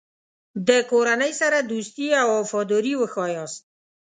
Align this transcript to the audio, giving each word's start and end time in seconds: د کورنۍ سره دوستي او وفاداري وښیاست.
د 0.67 0.69
کورنۍ 0.91 1.31
سره 1.41 1.57
دوستي 1.71 2.07
او 2.21 2.27
وفاداري 2.39 2.93
وښیاست. 2.97 3.61